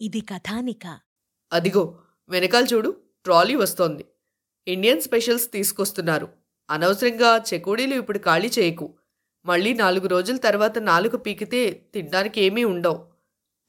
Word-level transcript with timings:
ఇది 0.00 0.20
కథానిక. 0.20 1.00
అదిగో 1.52 1.98
వెనకాల 2.28 2.64
చూడు 2.64 2.96
ట్రాలీ 3.24 3.54
వస్తోంది. 3.54 4.04
ఇండియన్ 4.68 5.00
స్పెషల్స్ 5.00 5.52
తీసుకొస్తున్నారు. 5.52 6.28
అనవసరంగా 6.70 7.44
చెకోడీలు 7.54 7.94
ఇప్పుడు 7.94 8.18
ఖాళీ 8.18 8.50
చేయకు. 8.58 8.94
మళ్ళీ 9.44 9.74
నాలుగు 9.74 10.06
రోజుల 10.06 10.36
తర్వాత 10.36 10.78
నాలుగు 10.78 11.16
పీకితే 11.16 11.70
తినడానికి 11.94 12.40
ఏమీ 12.40 12.64
ఉండవు. 12.64 13.06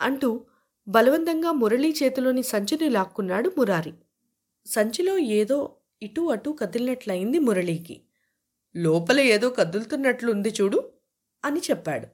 అంటూ 0.01 0.45
బలవంతంగా 0.87 1.51
మురళీ 1.51 1.95
చేతిలోని 2.03 2.43
సంచిని 2.43 2.89
లాక్కున్నాడు 2.89 3.51
మురారి. 3.57 3.93
సంచిలో 4.65 5.17
ఏదో 5.17 5.75
ఇటు 6.01 6.21
అటు 6.21 6.57
కదిలినట్లయింది 6.61 7.39
మురళీకి. 7.39 8.01
లోపల 8.75 9.19
ఏదో 9.19 9.49
కదులుతున్నట్లుంది 9.49 10.49
చూడు 10.49 10.89
అని 11.45 11.59
చెప్పాడు. 11.59 12.07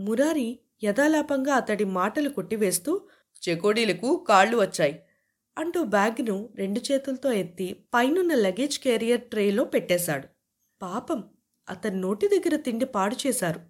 మురారి 0.00 0.58
యథాలాపంగా 0.82 1.54
అతడి 1.54 1.84
మాటలు 1.84 2.28
కొట్టివేస్తూ 2.28 3.08
చెకోడీలకు 3.48 4.26
కాళ్ళు 4.28 4.56
వచ్చాయి 4.56 5.02
అంటూ 5.58 5.84
బ్యాగ్ను 5.84 6.52
రెండు 6.54 6.80
చేతులతో 6.92 7.32
ఎత్తి 7.32 7.86
పైనున్న 7.94 8.34
లగేజ్ 8.34 8.78
క్యారియర్ 8.78 9.20
ట్రేలో 9.20 9.64
పెట్టేశాడు. 9.64 10.28
పాపం 10.82 11.24
అతని 11.68 12.00
నోటి 12.00 12.28
దగ్గర 12.28 12.56
తిండి 12.56 12.84
పాడు 12.84 13.16
చేశారు. 13.26 13.60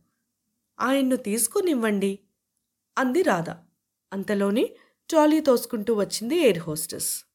ఆయన్ను 0.81 1.17
తీసుకొనివ్వండి 1.17 2.19
అంది 2.99 3.23
రాధ. 3.23 3.51
అంతలోనే 4.13 4.77
ట్రాలీ 5.09 5.41
తోసుకుంటూ 5.41 5.95
వచ్చింది 5.95 6.37
ఎయిర్ 6.37 6.59
హోస్టెస్. 6.59 7.26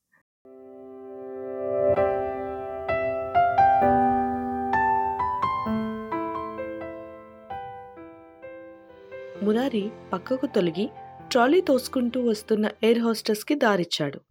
మురారి 9.43 9.89
పక్కకు 10.13 10.45
తొలగి 10.45 10.89
ట్రాలీ 11.31 11.61
తోసుకుంటూ 11.61 12.21
వస్తున్న 12.21 12.69
ఎయిర్ 12.83 12.99
హోస్టెస్కి 12.99 13.55
దారిచ్చాడు. 13.55 14.21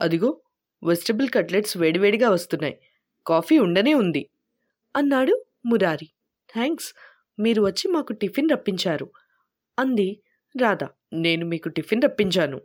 అదిగో 0.00 0.40
వెజిటబుల్ 0.82 1.28
కట్లెట్స్ 1.34 1.76
వేడివేడిగా 1.76 2.30
వస్తున్నాయి. 2.30 2.78
కాఫీ 3.26 3.58
ఉండనే 3.58 3.94
ఉంది 3.94 4.28
అన్నాడు 4.96 5.44
మురారి 5.66 6.08
థ్యాంక్స్ 6.54 6.94
మీరు 7.38 7.62
వచ్చి 7.62 7.90
మాకు 7.90 8.12
టిఫిన్ 8.12 8.50
రప్పించారు 8.52 9.10
అంది 9.78 10.22
రాధా. 10.60 10.88
నేను 11.12 11.46
మీకు 11.46 11.68
టిఫిన్ 11.68 12.02
రప్పించాను. 12.02 12.60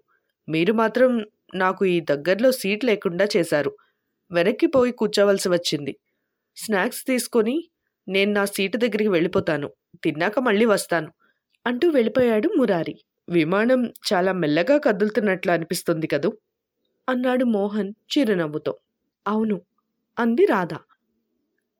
మీరు 0.49 0.73
మాత్రం 0.73 1.25
నాకు 1.55 1.85
ఈ 1.85 1.99
దగ్గరలో 1.99 2.51
సీట్ 2.51 2.85
లేకుండా 2.85 3.27
చేశారు. 3.37 3.77
వెనక్కి 4.31 4.67
పోయి 4.67 4.91
కూర్చోవలసి 4.91 5.49
వచ్చింది. 5.49 5.95
స్నాక్స్ 6.57 7.05
తీసుకొని 7.07 7.69
నేను 8.07 8.31
నా 8.33 8.45
సీటు 8.45 8.77
దగ్గరికి 8.77 9.07
వెళ్ళిపోతాను. 9.07 9.71
తిన్నాక 10.03 10.39
మళ్ళీ 10.39 10.65
వస్తాను. 10.65 11.13
అంటూ 11.65 11.89
వెళ్ళిపోయాడు 11.89 12.49
మురారి. 12.57 12.95
విమానం 13.29 13.93
చాలా 14.13 14.31
మెల్లగా 14.33 14.77
కదులుతున్నట్లు 14.77 15.51
అనిపిస్తుంది 15.51 16.07
కదూ? 16.07 16.29
అన్నాడు 17.09 17.45
మోహన్ 17.45 17.93
చిరునవ్వుతో. 18.11 18.79
అవును 19.27 19.61
అంది 20.19 20.45
రాధ. 20.45 20.73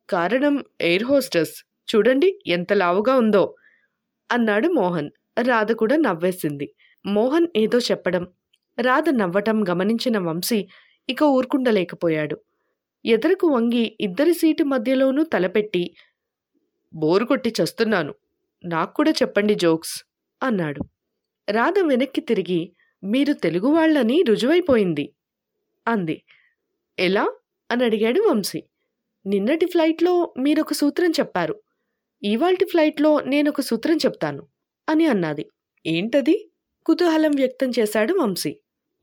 కారణం 0.09 0.63
ఎయిర్ 0.81 1.03
హోస్టెస్. 1.03 1.55
చూడండి 1.89 2.43
ఎంత 2.47 2.73
లావుగా 2.73 3.15
ఉందో 3.15 3.55
అన్నాడు 4.31 4.67
మోహన్. 4.67 5.09
రాధ 5.41 5.71
కూడా 5.71 5.95
నవ్వేసింది. 5.95 6.67
మోహన్ 7.05 7.47
ఏదో 7.55 7.79
చెప్పడం 7.79 8.27
రాధ 8.81 9.09
నవ్వటం 9.09 9.69
గమనించిన 9.69 10.17
వంశీ 10.17 10.67
ఇక 11.09 11.23
ఊరుకుండలేకపోయాడు. 11.23 12.38
ఎదురుకు 13.05 13.47
వంగి 13.47 13.97
ఇద్దరి 14.01 14.33
సీటు 14.33 14.63
మధ్యలోనూ 14.63 15.23
తలపెట్టి 15.23 15.95
బోరు 16.93 17.25
కొట్టి 17.25 17.53
చస్తున్నాను. 17.63 18.13
నాకు 18.65 18.93
కూడా 18.93 19.11
చెప్పండి 19.11 19.55
జోక్స్ 19.55 20.03
అన్నాడు. 20.43 20.81
రాధ 21.49 21.73
వెనక్కి 21.79 22.21
తిరిగి 22.21 22.75
మీరు 23.03 23.33
తెలుగు 23.33 23.67
వాళ్ళని 23.67 24.23
రుజువైపోయింది 24.23 25.13
అంది. 25.87 26.23
ఎలా? 26.99 27.33
అని 27.71 27.83
అడిగాడు 27.83 28.19
వంశీ. 28.19 28.63
నిన్నటి 29.25 29.66
ఫ్లైట్లో 29.66 30.33
మీరొక 30.39 30.73
సూత్రం 30.73 31.11
చెప్పారు. 31.11 31.61
ఇవాల్టి 32.23 32.66
ఫ్లైట్లో 32.66 33.19
నేనొక 33.19 33.61
సూత్రం 33.61 33.97
చెప్తాను 33.97 34.47
అని 34.89 35.05
అన్నది. 35.05 35.45
ఏంటది? 35.85 36.51
కుతూహలం 36.85 37.31
వ్యక్తం 37.31 37.71
చేశాడు 37.79 38.13
వంశీ. 38.13 38.59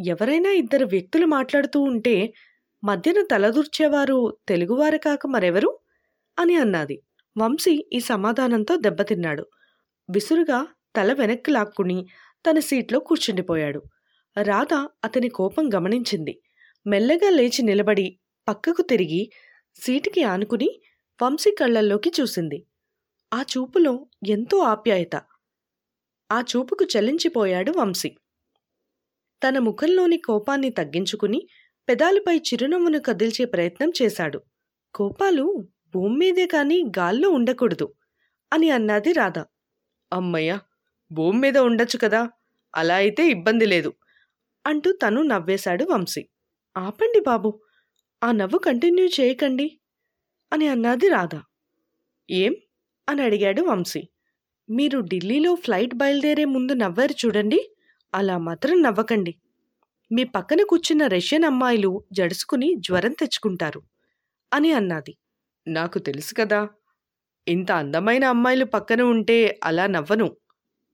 ఎవరైనా 0.06 0.50
ఇద్దరు 0.50 0.86
వ్యక్తులు 0.86 1.26
మాట్లాడుతూ 1.26 1.80
ఉంటే 1.80 2.32
మధ్యన 2.84 3.26
తలదూర్చేవారు 3.30 4.38
తెలుగువారు 4.48 4.98
కాక 4.98 5.26
మరెవరు? 5.26 5.78
అని 6.38 6.54
అన్నది. 6.56 7.02
వంశీ 7.36 7.86
ఈ 7.92 8.00
సమాధానంతో 8.00 8.76
దెబ్బతిన్నాడు. 8.76 9.46
విసురుగా 10.10 10.66
తల 10.96 11.12
వెనక్కి 11.12 11.50
లాక్కుని 11.50 12.06
తన 12.46 12.58
సీట్లో 12.58 12.98
కూర్చుండిపోయాడు. 12.98 13.82
రాధ 14.42 14.74
అతని 15.04 15.28
కోపం 15.28 15.74
గమనించింది. 15.74 16.40
మెల్లగా 16.86 17.30
లేచి 17.30 17.62
నిలబడి 17.62 18.18
పక్కకు 18.48 18.82
తిరిగి 18.82 19.30
సీటుకి 19.76 20.22
ఆనుకుని 20.22 20.80
వంశీ 21.22 21.50
కళ్ళల్లోకి 21.60 22.12
చూసింది. 22.20 22.66
ఆ 23.34 23.42
చూపులో 23.42 24.06
ఎంతో 24.28 24.58
ఆప్యాయత. 24.58 25.16
ఆ 26.30 26.40
చూపుకు 26.40 26.84
చలించిపోయాడు 26.84 27.72
వంశీ. 27.76 28.10
తన 29.42 29.58
ముఖంలోని 29.58 30.16
కోపాన్ని 30.18 30.70
తగ్గించుకుని 30.70 31.48
పెదాలపై 31.88 32.36
చిరునవ్వును 32.38 32.98
కదిల్చే 32.98 33.44
ప్రయత్నం 33.44 33.92
చేశాడు. 34.02 34.40
కోపాలు 34.94 35.68
భూమి 35.94 36.16
మీదే 36.16 36.46
కాని 36.46 36.84
గాల్లో 36.98 37.30
ఉండకూడదు 37.30 37.86
అని 38.52 38.70
అన్నది 38.70 39.12
రాధ. 39.12 39.38
అమ్మయ్య 40.12 40.58
భూమి 41.10 41.38
మీద 41.38 41.58
ఉండొచ్చు 41.58 41.98
కదా 41.98 42.20
అలా 42.74 42.94
అయితే 42.94 43.28
ఇబ్బంది 43.28 43.66
లేదు 43.66 43.90
అంటూ 44.66 44.92
తను 44.92 45.22
నవ్వేశాడు 45.22 45.84
వంశీ. 45.84 46.22
ఆపండి 46.76 47.20
బాబు 47.20 47.50
ఆ 48.22 48.32
నవ్వు 48.32 48.58
కంటిన్యూ 48.58 49.06
చేయకండి 49.06 49.66
అని 50.52 50.68
అన్నది 50.68 51.08
రాధ. 51.08 51.34
ఏం? 52.30 52.54
అని 53.08 53.22
అడిగాడు 53.22 53.62
వంశీ. 53.62 54.02
మీరు 54.68 54.98
ఢిల్లీలో 55.00 55.54
ఫ్లైట్ 55.54 55.94
బయలుదేరే 55.94 56.44
ముందు 56.44 56.72
నవ్వారు 56.74 57.12
చూడండి 57.12 57.60
అలా 58.14 58.38
మాత్రం 58.38 58.82
నవ్వకండి. 58.82 59.32
మీ 60.10 60.24
పక్కన 60.24 60.60
కూర్చున్న 60.68 61.06
రష్యన్ 61.06 61.44
అమ్మాయిలు 61.44 62.04
జడుసుకుని 62.12 62.74
జ్వరం 62.78 63.12
తెచ్చుకుంటారు 63.12 63.82
అని 64.52 64.72
అన్నది. 64.72 65.14
నాకు 65.68 65.98
తెలుసు 65.98 66.34
కదా. 66.34 66.68
ఇంత 67.48 67.72
అందమైన 67.72 68.24
అమ్మాయిలు 68.24 68.64
పక్కన 68.64 69.02
ఉంటే 69.02 69.60
అలా 69.64 69.86
నవ్వను. 69.86 70.36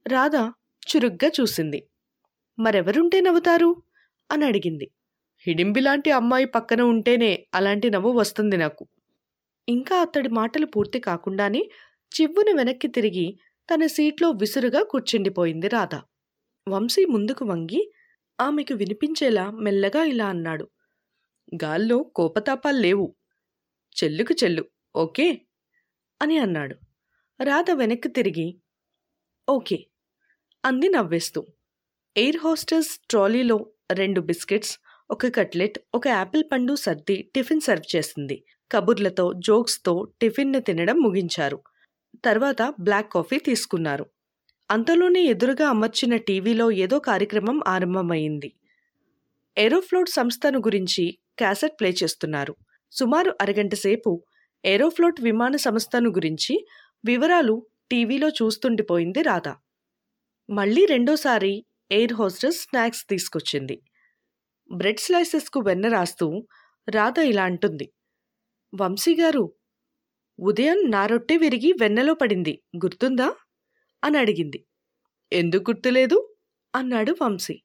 రాధ 0.09 0.37
చురుగ్గా 0.89 1.31
చూసింది. 1.41 1.89
మరెవరుంటే 2.59 3.21
నవ్వుతారు? 3.21 3.83
అని 4.31 4.45
అడిగింది. 4.45 4.91
హిడింబి 5.47 5.81
లాంటి 5.81 6.11
అమ్మాయి 6.11 6.45
పక్కన 6.45 6.81
ఉంటేనే 6.83 7.47
అలాంటి 7.55 7.91
నవ్వు 7.91 8.13
వస్తుంది 8.13 8.57
నాకు. 8.57 8.87
ఇంకా 9.69 10.01
అతడి 10.01 10.29
మాటలు 10.29 10.67
పూర్తి 10.67 10.99
కాకుండానే 10.99 11.71
చివ్వున 12.21 12.57
వెనక్కి 12.57 12.89
తిరిగి 12.89 13.39
తన 13.75 13.87
సీట్లో 13.87 14.31
విసురుగా 14.31 14.83
కూర్చుండిపోయింది 14.83 15.69
రాధ. 15.69 15.95
వంశీ 16.69 17.05
ముందుకు 17.05 17.45
వంగి 17.45 17.93
ఆమెకు 18.41 18.75
వినిపించేలా 18.75 19.51
మెల్లగా 19.51 20.05
ఇలా 20.05 20.27
అన్నాడు. 20.27 20.69
గాల్లో 21.65 22.03
కోపతాపాలు 22.03 22.79
లేవు. 22.79 23.15
చెల్లుకు 23.97 24.35
చెల్లు 24.45 24.65
ఓకే? 24.97 25.41
అని 26.23 26.39
అన్నాడు. 26.39 26.77
రాధ 27.45 27.71
వెనక్కి 27.71 28.09
తిరిగి 28.09 28.59
ఓకే 29.49 29.87
అంది 30.65 30.89
నవ్వేస్తూ. 30.89 31.47
ఎయిర్ 32.17 32.37
హోస్టెస్ 32.37 32.99
ట్రాలీలో 33.11 33.71
రెండు 33.93 34.21
బిస్కెట్స్ 34.21 34.79
ఒక 35.11 35.27
కట్లెట్ 35.27 35.79
ఒక 35.95 36.09
యాపిల్ 36.09 36.45
పండు 36.53 36.75
సర్ది 36.75 37.31
టిఫిన్ 37.35 37.61
సర్వ్ 37.61 37.97
చేసింది. 37.97 38.45
కబుర్లతో 38.73 39.33
జోక్స్తో 39.39 40.13
టిఫిన్ను 40.21 40.61
తినడం 40.61 40.97
ముగించారు. 40.97 41.61
తర్వాత 42.25 42.75
బ్లాక్ 42.81 43.13
కాఫీ 43.13 43.39
తీసుకున్నారు. 43.39 44.07
అంతలోనే 44.71 45.23
ఎదురుగా 45.23 45.69
అమర్చిన 45.69 46.17
టీవీలో 46.17 46.71
ఏదో 46.71 46.99
కార్యక్రమం 46.99 47.61
ఆరంభమైంది. 47.69 48.53
ఏరోఫ్లోట్ 49.59 50.09
సంస్థను 50.09 50.59
గురించి 50.59 51.19
క్యాసెట్ 51.39 51.81
ప్లే 51.81 51.95
చేస్తున్నారు. 52.03 52.57
సుమారు 52.95 53.37
అరగంట 53.41 53.75
సేపు 53.75 54.25
ఏరోఫ్లోట్ 54.65 55.21
విమాన 55.21 55.57
సంస్థను 55.57 56.11
గురించి 56.11 56.67
వివరాలు 57.05 57.67
టీవీలో 57.91 58.29
చూస్తుండిపోయింది 58.29 59.23
రాధ. 59.23 59.49
మళ్ళీ 60.51 60.87
రెండోసారి 60.87 61.65
ఎయిర్ 61.93 62.13
హోస్టెస్ 62.13 62.57
స్నాక్స్ 62.57 63.07
తీసుకొచ్చింది. 63.09 63.83
బ్రెడ్ 64.73 64.99
స్లైసెస్కు 64.99 65.61
వెన్న 65.61 65.89
రాస్తూ 65.89 66.47
రాధ 66.89 67.19
ఇలా 67.19 67.45
అంటుంది. 67.45 67.93
వంశీ 68.75 69.15
గారు 69.15 69.55
ఉదయం 70.41 70.91
నా 70.91 71.07
రొట్టె 71.07 71.37
విరిగి 71.37 71.73
వెన్నలో 71.73 72.15
పడింది 72.15 72.63
గుర్తుందా? 72.77 73.35
అని 74.05 74.19
అడిగింది. 74.19 74.67
ఎందుకు 75.33 75.71
గుర్తులేదు? 75.71 76.37
అన్నాడు 76.75 77.17
వంశీ. 77.23 77.63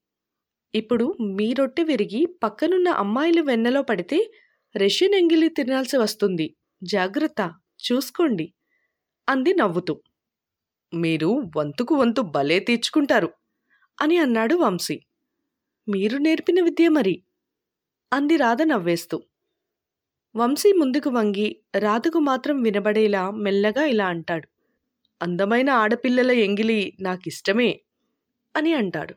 ఇప్పుడు 0.75 1.17
మీ 1.21 1.53
రొట్టె 1.53 1.83
విరిగి 1.83 2.37
పక్కనున్న 2.43 2.87
అమ్మాయిలు 2.87 3.41
వెన్నలో 3.41 3.81
పడితే 3.81 4.31
రష్యన్ 4.77 5.13
ఎంగిలి 5.13 5.49
తినాల్సి 5.49 5.97
వస్తుంది. 5.97 6.55
జాగ్రత్త 6.83 7.53
చూసుకోండి 7.79 8.53
అంది 9.29 9.53
నవ్వుతూ. 9.53 10.01
మీరు 10.93 11.43
వంతుకు 11.57 11.95
వంతు 11.95 12.21
భలే 12.21 12.59
తీర్చుకుంటారు 12.59 13.29
అని 14.01 14.17
అన్నాడు 14.17 14.55
వంశీ. 14.55 14.99
మీరు 15.89 16.17
నేర్పిన 16.17 16.63
విద్య 16.63 16.89
మరి 16.89 17.23
అంది 18.13 18.35
రాధ 18.35 18.61
నవ్వేస్తూ. 18.61 19.23
వంశీ 20.35 20.71
ముందుకు 20.71 21.09
వంగి 21.09 21.47
రాధకు 21.75 22.19
మాత్రం 22.19 22.61
వినబడేలా 22.61 23.31
మెల్లగా 23.31 23.83
ఇలా 23.85 24.07
అంటాడు. 24.07 24.47
అందమైన 25.21 25.69
ఆడపిల్లల 25.69 26.31
ఎంగిలి 26.31 26.97
నాకిష్టమే 27.01 27.81
అని 28.55 28.73
అంటాడు. 28.73 29.15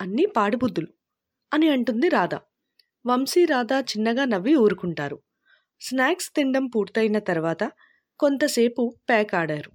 అన్నీ 0.00 0.26
పాడిబుద్ధులు 0.26 0.86
అని 1.54 1.68
అంటుంది 1.68 2.08
రాధ. 2.08 2.34
వంశీ 3.04 3.44
రాధా 3.44 3.80
చిన్నగా 3.80 4.24
నవ్వి 4.24 4.54
ఊరుకుంటారు. 4.54 5.16
స్నాక్స్ 5.80 6.30
తినడం 6.30 6.66
పూర్తయిన 6.66 7.18
తర్వాత 7.18 7.62
కొంతసేపు 8.20 8.94
ప్యాక్ 9.08 9.34
ఆడారు. 9.34 9.70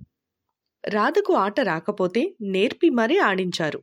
రాధకు 0.84 1.34
ఆట 1.36 1.60
రాకపోతే 1.62 2.22
నేర్పి 2.42 2.90
మరీ 2.90 3.18
ఆడించారు. 3.20 3.80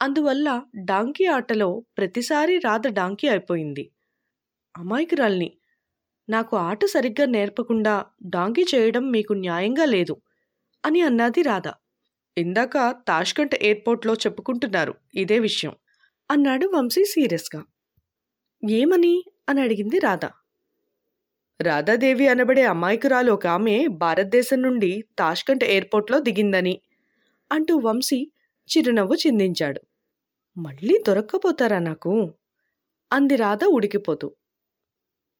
అందువల్ల 0.00 0.48
డాంకీ 0.84 1.26
ఆటలో 1.26 1.68
ప్రతిసారి 1.98 2.58
రాధ 2.58 2.88
డాంకీ 2.88 3.28
అయిపోయింది. 3.28 3.84
అమాయకురాల్ని 4.74 5.50
నాకు 6.28 6.56
ఆట 6.56 6.84
సరిగ్గా 6.84 7.26
నేర్పకుండా 7.26 7.94
డాంకీ 8.26 8.64
చేయడం 8.74 9.10
మీకు 9.10 9.32
న్యాయంగా 9.32 9.84
లేదు 9.84 10.14
అని 10.84 11.00
అన్నది 11.00 11.42
రాధ. 11.42 11.68
ఇందాక 12.36 12.76
తాష్కంట్ 13.08 13.54
ఎయిర్పోర్ట్లో 13.62 14.14
చెప్పుకుంటున్నారు 14.14 14.94
ఇదే 15.14 15.38
విషయం 15.38 15.74
అన్నాడు 16.30 16.66
వంశీ 16.76 17.04
సీరియస్గా. 17.04 17.60
ఏమని? 18.70 19.24
అని 19.48 19.60
అడిగింది 19.60 19.98
రాధ. 19.98 20.20
రాధాదేవి 21.60 22.28
అనబడే 22.28 22.64
అమాయకురాలు 22.64 23.32
ఒక 23.32 23.46
ఆమె 23.46 23.86
భారతదేశం 23.86 24.62
నుండి 24.62 25.04
తాష్కంట్ 25.18 25.64
ఎయిర్పోర్ట్లో 25.64 26.20
దిగిందని 26.20 26.80
అంటూ 27.52 27.76
వంశీ 27.76 28.30
చిరునవ్వు 28.76 29.14
చిందించాడు. 29.14 29.80
మళ్ళీ 30.58 31.04
దొరక్కపోతారా 31.08 31.78
నాకు? 31.78 32.34
అంది 33.12 33.36
రాధ 33.36 33.64
ఉడికిపోతూ. 33.64 34.34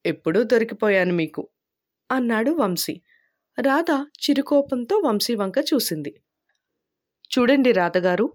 ఎప్పుడూ 0.07 0.43
దొరికిపోయాను 0.43 1.15
మీకు 1.15 1.49
అన్నాడు 2.11 2.51
వంశీ. 2.51 3.01
రాధ 3.61 4.07
చిరుకోపంతో 4.09 4.97
వంశీ 4.97 5.35
వంక 5.35 5.55
చూసింది. 5.59 6.21
చూడండి 7.39 7.73
రాధగారు 7.73 8.33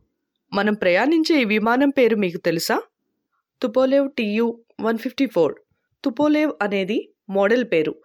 మనం 0.53 0.73
ప్రయాణించే 0.73 1.41
ఈ 1.41 1.45
విమానం 1.45 1.89
పేరు 1.89 2.15
మీకు 2.15 2.37
తెలుసా? 2.37 2.81
Tupolev 3.61 4.11
TU 4.11 4.62
one 4.81 4.97
fifty 4.97 5.25
four. 5.25 5.55
Tupolev 6.03 6.53
అనేది 6.61 7.13
మోడల్ 7.29 7.63
పేరు. 7.63 7.95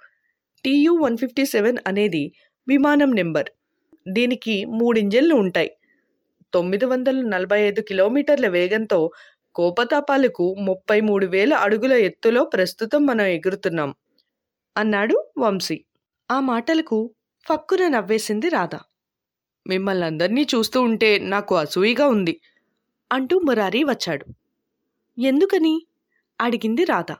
టీయు 0.64 0.92
వన్ 0.92 1.18
ఫిఫ్టీ 1.18 1.44
సెవెన్ 1.44 1.78
అనేది 1.86 2.32
విమానం 2.68 3.10
నెంబర్. 3.10 3.50
దీనికి 4.08 4.64
మూడు 4.64 4.98
ఇంజన్లు 4.98 5.34
ఉంటాయి. 5.34 5.70
తొమ్మిది 6.54 6.84
వందల 6.84 7.22
నలభై 7.22 7.60
ఐదు 7.60 7.80
కిలోమీటర్ల 7.80 8.48
వేగంతో 8.48 9.12
కోపతాపాలకు 9.54 10.56
ముప్పై 10.58 11.00
మూడు 11.00 11.26
వేల 11.26 11.54
అడుగుల 11.54 11.92
ఎత్తులో 11.92 12.44
ప్రస్తుతం 12.44 13.06
మనం 13.06 13.26
ఎగురుతున్నాం 13.26 13.94
అన్నాడు 14.76 15.24
వంశీ. 15.38 15.84
ఆ 16.30 16.40
మాటలకు 16.40 17.10
ఫక్కున 17.48 17.88
నవ్వేసింది 17.88 18.48
రాధ. 18.48 18.76
మిమ్మల్ని 19.66 20.04
అందరినీ 20.04 20.42
చూస్తూ 20.42 20.82
ఉంటే 20.82 21.18
నాకు 21.18 21.54
అసూయిగా 21.54 22.08
ఉంది 22.08 22.40
అంటూ 23.12 23.38
మురారి 23.38 23.84
వచ్చాడు. 23.84 24.26
ఎందుకని? 25.18 25.86
అడిగింది 26.40 26.84
రాధ. 26.84 27.12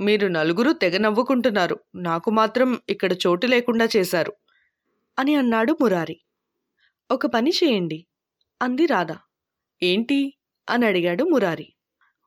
మీరు 0.00 0.28
నలుగురు 0.28 0.72
తెగ 0.72 0.96
నవ్వుకుంటున్నారు. 0.96 1.80
నాకు 1.94 2.30
మాత్రం 2.30 2.80
ఇక్కడ 2.88 3.12
చోటు 3.12 3.46
లేకుండా 3.46 3.88
చేశారు. 3.96 4.32
అని 5.18 5.34
అన్నాడు 5.34 5.76
మురారి. 5.80 6.20
ఒక 7.10 7.26
పని 7.26 7.50
చేయండి 7.50 8.06
అంది 8.62 8.86
రాధ. 8.86 9.08
ఏంటి? 9.82 10.34
అని 10.70 10.86
అడిగాడు 10.86 11.24
మురారి. 11.24 11.72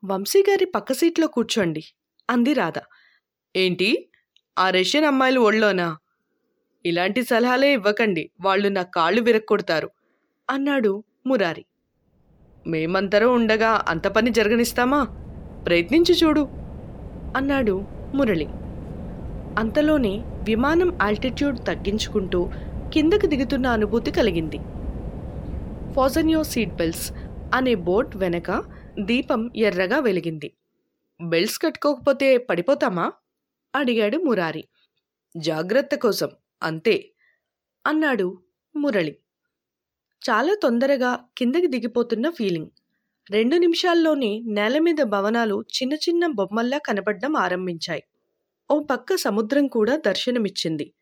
వంశీ 0.05 0.43
గారి 0.49 0.65
పక్క 0.65 0.93
సీట్లో 0.93 1.27
కూర్చోండి 1.27 1.83
అంది 2.29 2.53
రాధ. 2.53 2.73
ఏంటి? 3.55 4.09
ఆ 4.59 4.69
రష్యన్ 4.69 5.05
అమ్మాయిలు 5.05 5.39
ఒళ్ళోనా? 5.39 5.97
ఇలాంటి 6.85 7.23
సలహాలే 7.23 7.73
ఇవ్వకండి 7.73 8.31
వాళ్ళు 8.41 8.69
నా 8.69 8.81
కాళ్ళు 8.83 9.21
విరక్కొడతారు 9.21 9.89
అన్నాడు 10.49 11.03
మురారి. 11.27 11.65
మేమంతరం 12.67 13.33
ఉండగా 13.33 13.85
అంత 13.87 14.07
పని 14.07 14.29
జరగనిస్తామా? 14.29 15.24
ప్రయత్నించి 15.65 16.13
చూడు. 16.13 16.43
అన్నాడు 17.35 17.75
మురళి. 18.13 18.47
అంతలోనే 19.57 20.13
విమానం 20.41 20.97
ఆల్టిట్యూడ్ 21.01 21.59
తగ్గించుకుంటూ 21.67 22.39
కిందకు 22.91 23.25
దిగుతున్న 23.25 23.67
అనుభూతి 23.67 24.11
కలిగింది. 24.11 24.59
ఫోజనియో 25.95 26.43
సీట్ 26.43 26.75
బెల్ట్స్ 26.75 27.07
అనే 27.53 27.75
బోట్ 27.75 28.17
వెనక 28.17 28.49
దీపం 28.99 29.51
ఎర్రగా 29.55 29.99
వెలిగింది. 29.99 30.49
బెల్ట్స్ 31.19 31.59
కట్టుకోకపోతే 31.59 32.37
పడిపోతామా? 32.37 33.05
అడిగాడు 33.73 34.17
మురారి. 34.17 34.63
జాగ్రత్త 35.35 35.95
కోసం 35.95 36.29
అంతే 36.63 36.95
అన్నాడు 37.85 38.27
మురళి. 38.75 39.13
చాలా 40.21 40.55
తొందరగా 40.63 41.19
కిందకి 41.37 41.67
దిగిపోతున్న 41.67 42.29
ఫీలింగ్. 42.29 42.71
రెండు 43.29 43.55
నిమిషాల్లోనే 43.57 44.41
నేల 44.47 44.79
మీద 44.79 45.01
భవనాలు 45.03 45.61
చిన్న 45.61 45.93
చిన్న 45.93 46.27
బొమ్మల్లా 46.27 46.77
కనబడడం 46.77 47.35
ఆరంభించాయి. 47.35 48.03
ఓ 48.71 48.83
పక్క 48.83 49.15
సముద్రం 49.15 49.67
కూడా 49.67 49.95
దర్శనమిచ్చింది. 49.97 50.93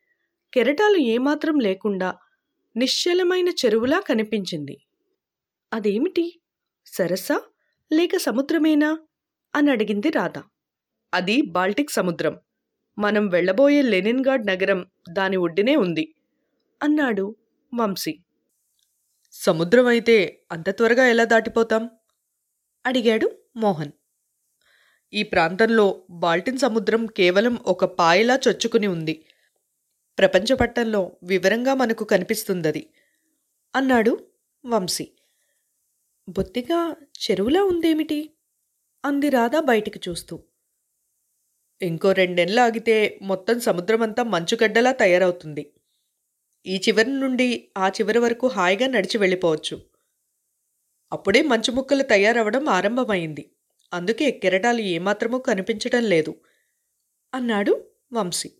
కెరటాలు 0.52 0.96
ఏమాత్రం 0.96 1.58
లేకుండా 1.58 2.14
నిశ్చలమైన 2.76 3.48
చెరువులా 3.48 4.00
కనిపించింది. 4.00 4.76
అదేమిటి? 5.72 6.40
సరస్సా 6.86 7.40
లేక 7.92 8.16
సముద్రమేనా 8.16 8.98
అని 9.54 9.70
అడిగింది 9.70 10.10
రాధ. 10.10 10.38
అది 11.14 11.42
బాల్టిక్ 11.42 11.90
సముద్రం. 11.90 12.34
మనం 12.98 13.28
వెళ్ళబోయే 13.28 13.82
లెనిన్గాడ్ 13.82 14.46
నగరం 14.46 14.86
దాని 15.10 15.36
ఒడ్డునే 15.36 15.76
ఉంది 15.76 16.14
అన్నాడు 16.82 17.36
వంశీ. 17.74 18.14
సముద్రం 19.32 19.86
అయితే 19.86 20.16
అంత 20.52 20.70
త్వరగా 20.70 21.06
ఎలా 21.06 21.24
దాటిపోతాం? 21.24 21.84
అడిగాడు 22.86 23.38
మోహన్. 23.56 23.92
ఈ 25.12 25.22
ప్రాంతంలో 25.22 26.04
బాల్టిన్ 26.10 26.58
సముద్రం 26.58 27.06
కేవలం 27.06 27.58
ఒక 27.66 27.84
పాయలా 27.84 28.38
చొచ్చుకుని 28.48 28.86
ఉంది. 28.86 29.24
ప్రపంచపట్టంలో 30.18 31.16
వివరంగా 31.22 31.74
మనకు 31.74 32.04
కనిపిస్తుందది 32.04 32.86
అన్నాడు 33.76 34.26
వంశీ. 34.66 35.08
బొత్తిగా 36.28 36.96
చెరువులా 37.22 37.64
ఉందేమిటి? 37.64 38.30
అంది 39.04 39.28
రాధా 39.28 39.60
బయటికి 39.60 40.00
చూస్తూ. 40.08 40.42
ఇంకో 41.82 42.12
రెండేళ్ళు 42.12 42.60
ఆగితే 42.60 43.18
మొత్తం 43.22 43.60
సముద్రమంతా 43.60 44.22
మంచుగడ్డలా 44.22 44.92
తయారవుతుంది. 44.92 45.72
ఈ 46.66 46.76
చివరి 46.88 47.10
నుండి 47.10 47.68
ఆ 47.78 47.88
చివరి 47.88 48.18
వరకు 48.18 48.46
హాయిగా 48.46 48.86
నడిచి 48.86 49.18
వెళ్ళిపోవచ్చు. 49.18 49.93
అప్పుడే 51.14 51.42
మంచు 51.42 51.72
ముక్కలు 51.72 52.02
తయారవడం 52.02 52.68
ఆరంభమైంది. 52.68 53.44
అందుకే 53.92 54.30
కెరటాలు 54.30 54.80
ఏమాత్రమూ 54.80 55.38
కనిపించడం 55.38 56.04
లేదు 56.04 56.32
అన్నాడు 57.34 57.72
వంశీ. 58.12 58.50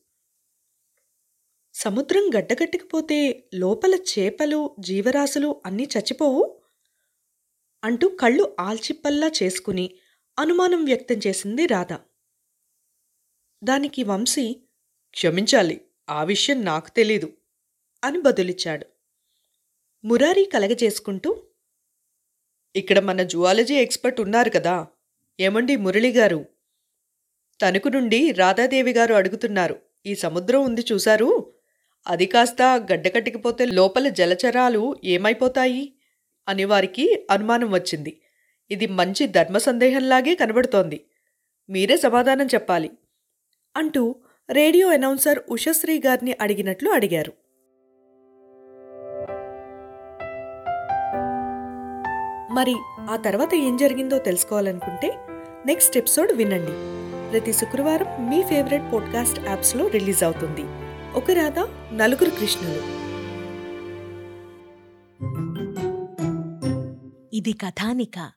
సముద్రం 1.74 2.30
గడ్డగట్టుకుపోతే 2.38 3.18
లోపల 3.54 3.94
చేపలు 3.94 4.76
జీవరాశులు 4.80 5.62
అన్నీ 5.66 5.84
చచ్చిపోవు? 5.84 6.42
అంటూ 7.84 8.08
కళ్ళు 8.08 8.56
ఆల్చిప్పల్లా 8.60 9.30
చేసుకుని 9.42 9.86
అనుమానం 10.38 10.84
వ్యక్తం 10.84 11.18
చేసింది 11.26 11.66
రాధ. 11.66 11.92
దానికి 13.62 14.02
వంశీ 14.02 14.46
క్షమించాలి 15.14 15.76
ఆ 16.10 16.24
విషయం 16.24 16.64
నాకు 16.64 16.90
తెలీదు 16.90 17.28
అని 18.04 18.20
బదులిచ్చాడు. 18.20 18.86
మురారి 20.04 20.44
కలగజేసుకుంటూ 20.54 21.30
ఇక్కడ 22.76 22.98
మన 22.98 23.22
జువాలజీ 23.22 23.74
ఎక్స్పర్ట్ 23.74 24.20
ఉన్నారు 24.20 24.50
కదా. 24.50 24.86
ఏమండి 25.40 25.76
మురళిగారు 25.76 26.44
తణుకు 27.62 27.88
నుండి 27.88 28.32
రాధాదేవి 28.32 28.92
గారు 28.92 29.14
అడుగుతున్నారు. 29.14 29.76
ఈ 30.06 30.14
సముద్రం 30.14 30.64
ఉంది 30.64 30.84
చూశారు? 30.92 31.52
అది 32.06 32.26
కాస్త 32.26 32.62
గడ్డకట్టికిపోతే 32.62 33.64
లోపల 33.64 34.08
జలచరాలు 34.08 34.96
ఏమైపోతాయి? 35.04 35.92
అని 36.48 36.64
వారికి 36.64 37.26
అనుమానం 37.30 37.72
వచ్చింది. 37.72 38.20
ఇది 38.70 38.86
మంచి 38.86 39.26
ధర్మ 39.26 39.58
సందేహంలాగే 39.58 40.34
కనబడుతోంది. 40.34 41.04
మీరే 41.70 41.96
సమాధానం 41.96 42.46
చెప్పాలి. 42.46 42.90
అంటూ 43.76 44.16
రేడియో 44.50 44.88
అనౌన్సర్ 44.88 45.38
ఉషశ్రీ 45.50 46.02
గారిని 46.06 46.36
అడిగినట్లు 46.40 46.90
అడిగారు. 46.90 47.32
మరి 52.54 52.76
ఆ 53.10 53.16
తర్వాత 53.16 53.54
ఏం 53.54 53.76
జరిగిందో 53.76 54.18
తెలుసుకోవాలనుకుంటే 54.18 55.18
నెక్స్ట్ 55.66 55.96
ఎపిసోడ్ 55.96 56.32
వినండి. 56.32 56.72
ప్రతి 57.30 57.52
శుక్రవారం 57.52 58.30
మీ 58.30 58.42
ఫేవరెట్ 58.42 58.92
పాడ్కాస్ట్ 58.92 59.40
యాప్స్లో 59.46 59.86
రిలీజ్ 59.86 60.24
అవుతుంది. 60.24 60.62
ఒక 61.18 61.30
రాధ 61.30 61.58
నలుగురు 61.94 62.30
కృష్ణులు. 62.30 63.04
ఇది 67.36 67.52
కథానిక. 67.52 68.30